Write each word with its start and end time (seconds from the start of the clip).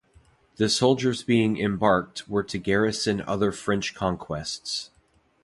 The 0.55 0.67
soldiers 0.67 1.21
being 1.21 1.57
embarked 1.59 2.27
were 2.27 2.41
to 2.41 2.57
garrison 2.57 3.21
other 3.27 3.51
French 3.51 3.93
conquests. 3.93 4.89